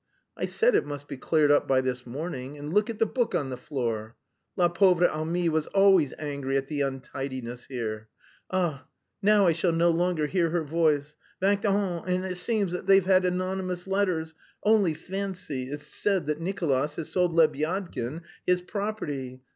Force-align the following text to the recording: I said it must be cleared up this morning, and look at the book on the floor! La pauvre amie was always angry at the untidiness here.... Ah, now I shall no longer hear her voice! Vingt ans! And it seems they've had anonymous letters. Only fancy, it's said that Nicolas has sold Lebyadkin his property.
I 0.35 0.47
said 0.47 0.73
it 0.73 0.83
must 0.83 1.07
be 1.07 1.15
cleared 1.15 1.51
up 1.51 1.67
this 1.67 2.07
morning, 2.07 2.57
and 2.57 2.73
look 2.73 2.89
at 2.89 2.97
the 2.97 3.05
book 3.05 3.35
on 3.35 3.51
the 3.51 3.55
floor! 3.55 4.15
La 4.57 4.67
pauvre 4.67 5.07
amie 5.15 5.47
was 5.47 5.67
always 5.67 6.11
angry 6.17 6.57
at 6.57 6.65
the 6.65 6.81
untidiness 6.81 7.65
here.... 7.67 8.09
Ah, 8.49 8.87
now 9.21 9.45
I 9.45 9.51
shall 9.51 9.71
no 9.71 9.91
longer 9.91 10.25
hear 10.25 10.49
her 10.49 10.63
voice! 10.63 11.15
Vingt 11.39 11.65
ans! 11.69 12.03
And 12.07 12.25
it 12.25 12.37
seems 12.37 12.71
they've 12.71 13.05
had 13.05 13.25
anonymous 13.25 13.85
letters. 13.85 14.33
Only 14.63 14.95
fancy, 14.95 15.69
it's 15.69 15.85
said 15.85 16.25
that 16.25 16.41
Nicolas 16.41 16.95
has 16.95 17.09
sold 17.09 17.35
Lebyadkin 17.35 18.23
his 18.47 18.63
property. 18.63 19.43